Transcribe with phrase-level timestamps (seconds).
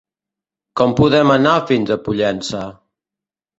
[0.81, 2.65] Com podem anar fins a Pollença?